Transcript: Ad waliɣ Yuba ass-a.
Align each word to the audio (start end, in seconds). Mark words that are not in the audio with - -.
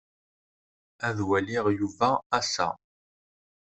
Ad 1.07 1.17
waliɣ 1.27 1.65
Yuba 1.79 2.09
ass-a. 2.37 2.67